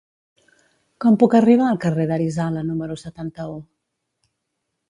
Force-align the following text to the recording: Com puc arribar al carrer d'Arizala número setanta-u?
Com 1.05 1.17
puc 1.25 1.35
arribar 1.39 1.67
al 1.73 1.79
carrer 1.85 2.07
d'Arizala 2.13 2.65
número 2.71 2.99
setanta-u? 3.05 3.57